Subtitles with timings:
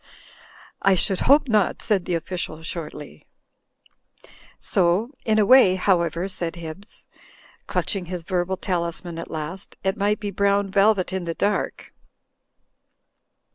[0.81, 3.27] "I should hope not," said the official, shortly.
[4.59, 7.05] "So— in a way— ^however," said Hibbs,
[7.67, 11.93] clutching his verbal talisman at last, "it might be brown velvet in the dark."